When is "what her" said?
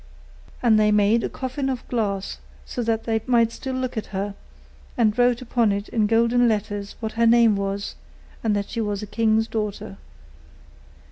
7.01-7.27